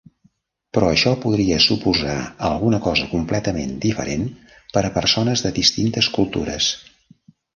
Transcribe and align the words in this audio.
Però 0.75 0.87
això 0.93 1.11
podria 1.25 1.57
suposar 1.65 2.15
alguna 2.47 2.79
cosa 2.87 3.05
completament 3.11 3.75
diferent 3.85 4.25
per 4.77 4.85
a 4.89 4.93
persones 4.97 5.47
de 5.47 5.51
distintes 5.61 6.09
cultures. 6.19 6.71